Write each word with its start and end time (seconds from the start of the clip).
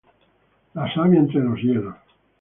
La 0.79 0.87
savia 0.95 1.19
entre 1.19 1.41
los 1.41 1.59
hielos. 1.59 1.93